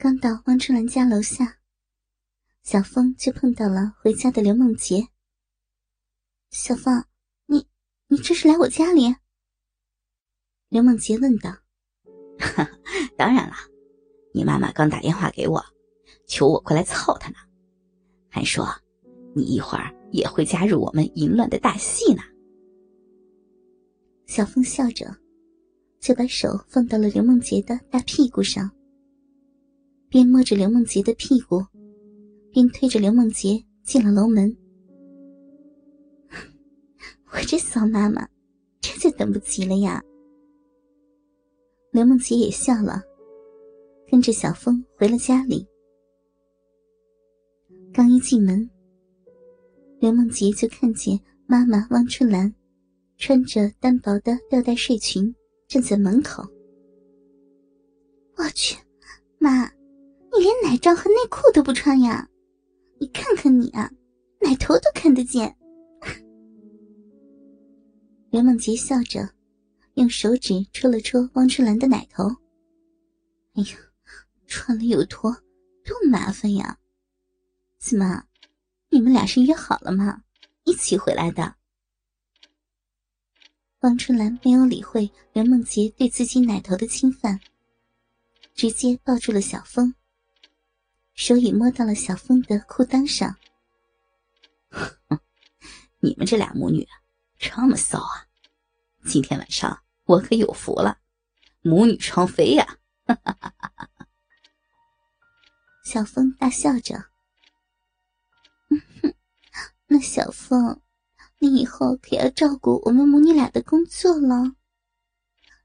[0.00, 1.58] 刚到汪春兰家楼下，
[2.62, 5.08] 小峰就碰到了回家的刘梦洁。
[6.50, 7.04] 小峰，
[7.46, 7.66] 你
[8.06, 9.12] 你这是来我家里？
[10.68, 11.52] 刘梦洁问道。
[13.18, 13.56] 当然了，
[14.32, 15.60] 你妈妈刚打电话给我，
[16.28, 17.36] 求我过来凑她呢，
[18.28, 18.68] 还说
[19.34, 22.22] 你一会儿也会加入我们淫乱的大戏呢。
[24.26, 25.12] 小峰笑着，
[25.98, 28.70] 就把手放到了刘梦洁的大屁股上。
[30.08, 31.64] 边摸着刘梦洁的屁股，
[32.50, 34.56] 边推着刘梦洁进了楼门。
[37.32, 38.26] 我这骚妈妈，
[38.80, 40.02] 这就等不及了呀！
[41.90, 43.02] 刘梦洁也笑了，
[44.10, 45.66] 跟着小峰回了家里。
[47.92, 48.68] 刚一进门，
[50.00, 52.54] 刘梦洁就看见妈妈汪春兰
[53.16, 55.34] 穿着单薄的吊带睡裙
[55.66, 56.42] 站在门口。
[58.36, 58.78] 我去，
[59.38, 59.70] 妈！
[60.38, 62.28] 连奶罩和内裤都不穿呀？
[63.00, 63.90] 你看看你啊，
[64.40, 65.56] 奶头都看得见。
[68.30, 69.28] 刘梦洁笑着，
[69.94, 72.24] 用手指戳了戳汪春兰的奶头。
[73.54, 73.76] 哎呀，
[74.46, 75.32] 穿了又脱，
[75.84, 76.78] 多麻烦呀！
[77.78, 78.24] 怎么，
[78.90, 80.24] 你们俩是约好了吗？
[80.64, 81.54] 一起回来的？
[83.80, 87.38] 汪春兰没有理会刘梦洁对自己奶头的侵犯，
[88.54, 89.94] 直接抱住了小峰。
[91.18, 93.36] 手已摸到了小峰的裤裆上。
[95.98, 96.86] 你们这俩母女
[97.36, 98.24] 这么骚啊！
[99.04, 100.96] 今天晚上我可有福了，
[101.60, 102.78] 母女双飞呀！
[105.84, 106.94] 小峰大笑着。
[108.70, 109.14] 嗯哼
[109.88, 110.80] 那小峰，
[111.40, 114.52] 你以后可要照顾我们母女俩的工作了。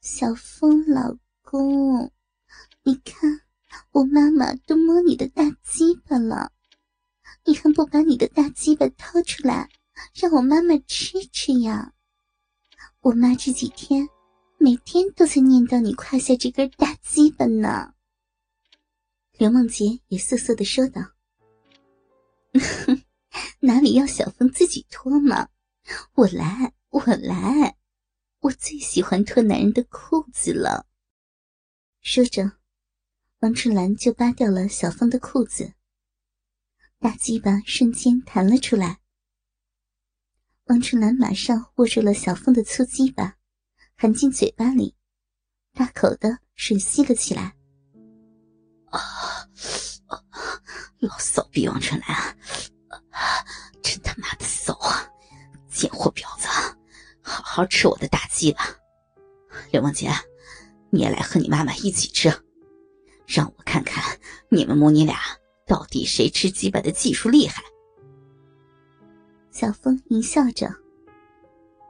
[0.00, 2.10] 小峰老公，
[2.82, 3.43] 你看。
[3.94, 6.50] 我妈妈都摸你的大鸡巴了，
[7.44, 9.70] 你还不把你的大鸡巴掏出来，
[10.12, 11.92] 让我妈妈吃吃呀？
[13.02, 14.08] 我妈这几天
[14.58, 17.94] 每天都在念叨你胯下这根大鸡巴呢。
[19.38, 21.00] 刘梦洁也瑟瑟的说道
[23.62, 25.50] ：“哪里要小峰自己脱嘛？
[26.14, 27.76] 我来，我来，
[28.40, 30.84] 我最喜欢脱男人的裤子了。”
[32.02, 32.58] 说着。
[33.44, 35.74] 王春兰就扒掉了小峰的裤子，
[36.98, 39.00] 大鸡巴瞬间弹了出来。
[40.64, 43.36] 王春兰马上握住了小峰的粗鸡巴，
[43.96, 44.96] 含进嘴巴里，
[45.74, 47.54] 大口的吮吸了起来。
[48.86, 49.46] 啊，
[51.00, 52.38] 老骚逼王春兰，
[53.82, 55.06] 真他妈的骚啊！
[55.68, 56.48] 贱货婊子，
[57.20, 58.64] 好好吃我的大鸡巴。
[59.70, 60.10] 刘梦洁，
[60.88, 62.32] 你也来和你妈妈一起吃。
[63.34, 64.16] 让我看看
[64.48, 65.16] 你们母女俩
[65.66, 67.64] 到底谁吃鸡巴的技术厉害。
[69.50, 70.68] 小峰淫笑着：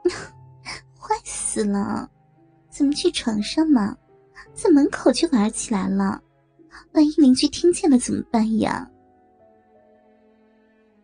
[0.97, 2.09] “坏死了，
[2.71, 3.95] 怎么去床上嘛？
[4.55, 6.19] 在门口就玩起来了，
[6.93, 8.89] 万一邻居听见了怎么办呀？”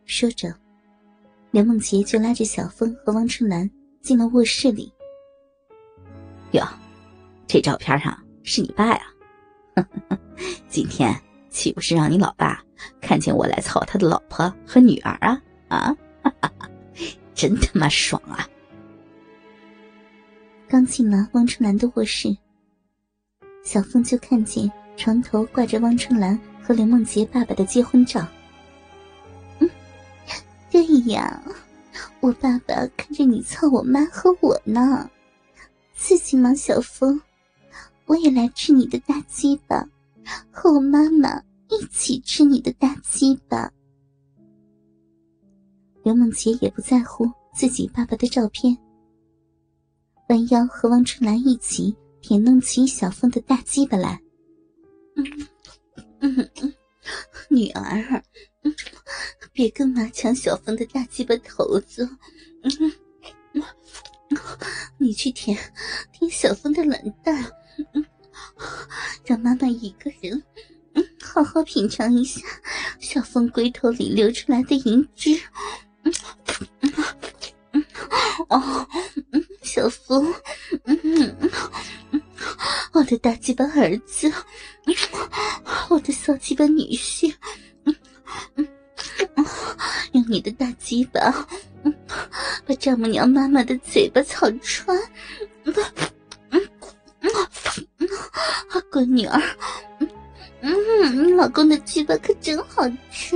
[0.05, 0.51] 说着，
[1.51, 3.69] 刘梦洁就拉着小峰和王春兰
[4.01, 4.91] 进了卧室里。
[6.53, 6.65] 哟，
[7.45, 9.10] 这照片上是你爸呀？
[10.67, 11.13] 今天
[11.49, 12.61] 岂不是让你老爸
[12.99, 15.41] 看见我来操他的老婆和女儿啊？
[15.67, 15.95] 啊，
[17.33, 18.47] 真他妈爽啊！
[20.67, 22.35] 刚进了汪春兰的卧室，
[23.63, 28.25] 小凤就看见床头挂着汪春兰和刘梦洁爸爸的结婚照。
[29.59, 29.69] 嗯，
[30.71, 31.41] 对呀，
[32.21, 35.09] 我爸爸看着你操我妈和我呢，
[35.95, 36.53] 刺激吗？
[36.53, 37.21] 小凤。
[38.05, 39.87] 我也来吃你的大鸡巴，
[40.51, 43.71] 和我妈妈一起吃你的大鸡巴。
[46.03, 48.77] 刘梦洁也不在乎自己爸爸的照片，
[50.29, 54.21] 弯腰和王春兰一起舔弄起小凤的大鸡巴来。
[55.15, 55.47] 嗯
[56.19, 56.73] 嗯嗯，
[57.49, 58.23] 女儿，
[58.63, 58.73] 嗯，
[59.53, 62.09] 别跟妈抢小凤的大鸡巴头子。
[62.63, 62.91] 嗯，
[64.97, 65.57] 你去舔
[66.11, 67.49] 舔小峰的卵蛋。
[67.93, 68.05] 嗯，
[69.25, 70.41] 让妈妈一个人，
[70.93, 72.41] 嗯，好好品尝一下
[72.99, 75.31] 小凤龟头里流出来的银汁。
[76.03, 76.13] 嗯
[76.81, 76.93] 嗯
[77.71, 77.85] 嗯，
[78.49, 78.87] 哦，
[79.31, 80.33] 嗯，小凤，
[80.85, 82.21] 嗯嗯，
[82.91, 84.31] 我的大鸡巴儿子，
[85.89, 87.33] 我的小鸡巴女婿，
[87.85, 87.95] 嗯
[88.55, 88.67] 嗯
[89.35, 89.45] 嗯，
[90.13, 91.47] 用你的大鸡巴，
[91.83, 91.93] 嗯，
[92.65, 94.97] 把丈母娘妈妈的嘴巴草穿。
[95.63, 95.73] 嗯，
[97.99, 98.07] 嗯，
[98.69, 99.39] 啊，乖女儿，
[99.99, 100.09] 嗯
[100.61, 100.73] 嗯
[101.03, 103.35] 嗯，老公的鸡巴可真好吃。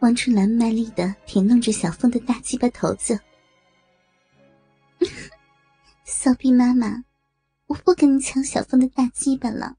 [0.00, 3.18] 王春兰卖力的舔弄着小凤的大鸡巴头子。
[6.04, 7.04] 骚逼妈妈，
[7.66, 9.76] 我不跟你抢小凤的大鸡巴了，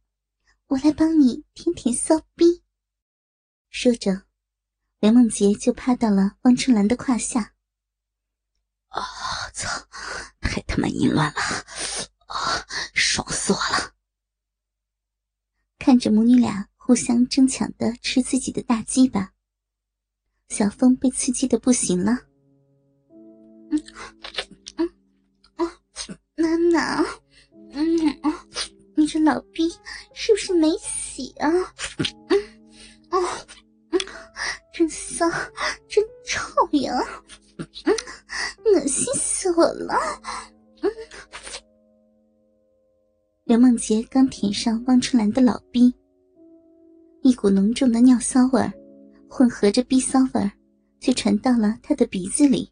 [0.67, 2.61] 我来帮你舔舔骚逼。
[3.69, 4.23] 说着，
[5.01, 7.52] 雷梦洁就趴到了汪春兰的胯下。
[8.93, 9.03] 啊！
[9.53, 9.69] 操！
[10.41, 11.39] 太他妈淫乱了！
[12.27, 12.65] 啊！
[12.93, 13.93] 爽死我了！
[15.79, 19.33] 看着母女俩互相争抢的吃自己的大鸡巴，
[20.47, 22.11] 小风被刺激的不行了。
[23.71, 23.83] 嗯
[24.77, 24.89] 嗯
[25.55, 25.65] 啊！
[26.35, 27.03] 妈妈，
[27.71, 28.45] 嗯啊，
[28.95, 29.69] 你这老逼
[30.13, 31.49] 是不是没洗啊？
[32.29, 32.39] 嗯
[33.09, 33.17] 啊
[33.89, 33.99] 嗯，
[34.73, 35.27] 真骚，
[39.55, 39.95] 我了！
[40.81, 40.91] 嗯，
[43.45, 45.93] 刘梦洁刚舔上汪春兰的老逼，
[47.21, 48.71] 一股浓重的尿骚味儿
[49.29, 50.51] 混合着逼骚味儿，
[50.99, 52.71] 就传到了她的鼻子里。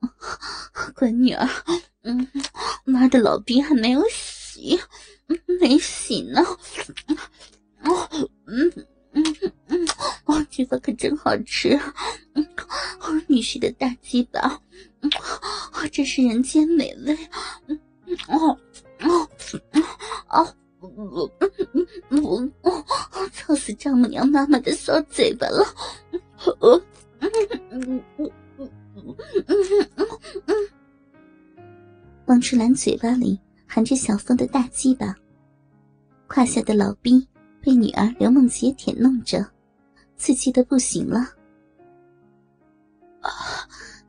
[0.94, 1.48] 乖女儿，
[2.02, 2.26] 嗯，
[2.84, 4.78] 妈的老逼还没有洗，
[5.60, 6.40] 没洗呢。
[7.84, 8.08] 哦，
[8.46, 8.72] 嗯
[9.12, 9.24] 嗯
[9.66, 9.88] 嗯，
[10.24, 11.78] 哦，鸡巴可真好吃。
[13.26, 14.60] 女婿的大鸡巴。
[15.80, 17.16] 啊，真是人间美味！
[18.28, 18.54] 哦
[19.00, 19.28] 哦
[20.28, 20.54] 哦哦，
[22.10, 25.64] 我我操死丈母娘妈妈的小嘴巴了！
[26.60, 26.82] 呃，
[32.26, 35.16] 王春兰嘴巴里含着小凤的大鸡巴，
[36.26, 37.26] 胯下的老逼
[37.62, 39.42] 被女儿刘梦洁舔弄着，
[40.18, 41.20] 刺激的不行了。
[43.22, 43.30] 啊！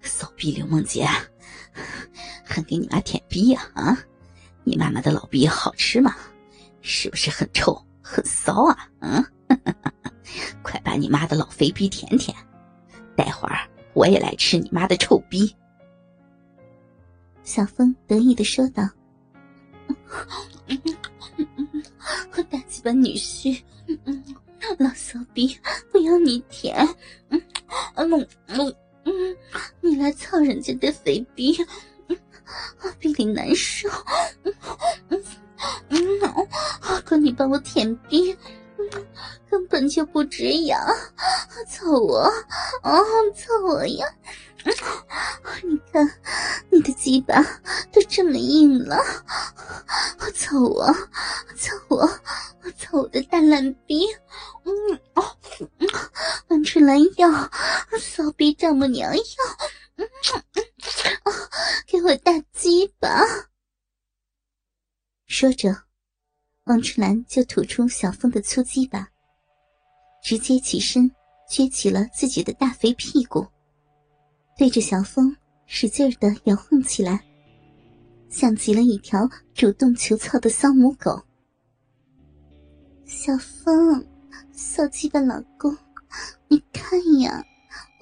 [0.01, 1.07] 骚逼刘梦洁，
[2.63, 3.69] 给你妈舔逼呀？
[3.74, 3.98] 啊，
[4.63, 6.16] 你妈妈的老逼好吃吗？
[6.81, 8.90] 是不是很臭很骚啊？
[9.00, 9.24] 嗯，
[10.63, 12.36] 快把你妈的老肥逼舔舔，
[13.16, 13.60] 待会儿
[13.94, 15.56] 我也来吃你妈的臭逼。
[17.44, 18.88] 小峰得意的说道
[22.36, 23.62] ：“我大鸡巴女婿，
[24.78, 25.57] 老骚逼，
[25.92, 26.88] 不要你舔，
[27.30, 27.42] 嗯，
[27.96, 29.36] 嗯嗯。”嗯，
[29.81, 31.57] 你来操人家的肥逼，
[32.80, 33.90] 啊，逼里难受。
[34.44, 34.54] 嗯
[35.10, 35.24] 嗯
[35.90, 38.36] 嗯，啊，可你帮我舔逼，
[39.50, 40.80] 根本就不止痒，
[41.70, 42.20] 操我，
[42.82, 43.00] 啊，
[43.36, 44.06] 操我呀！
[45.64, 46.08] 你看，
[46.70, 47.42] 你的鸡巴
[47.92, 48.98] 都这么硬了，
[50.34, 50.86] 操我，
[51.56, 52.08] 操我，
[52.78, 54.06] 操我的大烂逼！
[54.64, 55.24] 嗯哦，
[56.48, 57.30] 王春兰要，
[58.00, 59.24] 骚逼丈母娘要，
[59.96, 60.08] 嗯
[60.56, 60.64] 嗯
[61.24, 61.32] 啊，
[61.88, 63.10] 给我大鸡巴！
[65.28, 65.84] 说着，
[66.66, 69.10] 王春兰就吐出小凤的粗鸡巴，
[70.24, 71.10] 直接起身
[71.50, 73.48] 撅起了自己的大肥屁股。
[74.58, 75.36] 对着小峰
[75.66, 77.24] 使劲的摇晃起来，
[78.30, 81.22] 像极了一条主动求操的骚母狗。
[83.06, 84.06] 小峰，
[84.52, 85.76] 骚鸡巴老公，
[86.48, 87.44] 你看呀，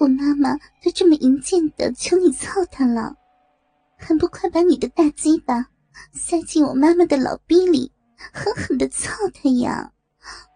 [0.00, 3.14] 我妈妈都这么淫贱的求你操她了，
[3.98, 5.66] 还不快把你的大鸡巴
[6.10, 7.92] 塞进我妈妈的老逼里，
[8.32, 9.92] 狠狠的操她呀！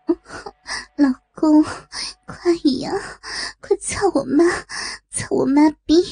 [0.96, 1.62] 老公，
[2.26, 2.90] 快呀，
[3.60, 4.44] 快操我妈，
[5.10, 6.02] 操我妈逼，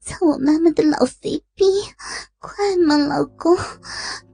[0.00, 1.64] 操我妈妈的老肥逼，
[2.38, 3.54] 快嘛，老公，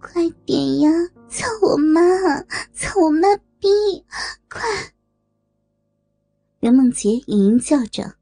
[0.01, 0.91] 快点呀，
[1.29, 2.01] 操我妈，
[2.73, 3.69] 操我妈逼，
[4.49, 4.61] 快！
[6.61, 8.15] 刘梦洁嘤嘤叫着，